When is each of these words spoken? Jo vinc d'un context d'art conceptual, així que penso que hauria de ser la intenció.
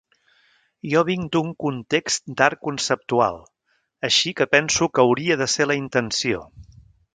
Jo 0.93 1.01
vinc 1.09 1.27
d'un 1.35 1.51
context 1.65 2.25
d'art 2.39 2.61
conceptual, 2.69 3.39
així 4.11 4.35
que 4.41 4.49
penso 4.57 4.91
que 4.95 5.07
hauria 5.07 5.41
de 5.45 5.51
ser 5.57 5.71
la 5.71 5.81
intenció. 5.85 6.45